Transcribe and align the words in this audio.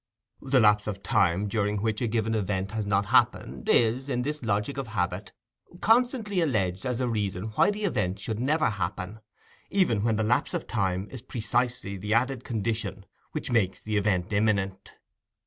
The 0.41 0.59
lapse 0.59 0.87
of 0.87 1.03
time 1.03 1.47
during 1.47 1.79
which 1.79 2.01
a 2.01 2.07
given 2.07 2.33
event 2.33 2.71
has 2.71 2.87
not 2.87 3.05
happened, 3.13 3.69
is, 3.69 4.09
in 4.09 4.23
this 4.23 4.41
logic 4.41 4.77
of 4.77 4.87
habit, 4.87 5.31
constantly 5.79 6.41
alleged 6.41 6.87
as 6.87 6.99
a 6.99 7.07
reason 7.07 7.49
why 7.51 7.69
the 7.69 7.83
event 7.83 8.17
should 8.17 8.39
never 8.39 8.71
happen, 8.71 9.19
even 9.69 10.03
when 10.03 10.15
the 10.15 10.23
lapse 10.23 10.55
of 10.55 10.65
time 10.65 11.07
is 11.11 11.21
precisely 11.21 11.97
the 11.97 12.15
added 12.15 12.43
condition 12.43 13.05
which 13.33 13.51
makes 13.51 13.79
the 13.83 13.95
event 13.95 14.33
imminent. 14.33 14.95